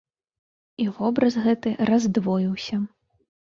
І 0.85 0.87
вобраз 0.95 1.37
гэты 1.45 1.75
раздвоіўся. 1.91 2.83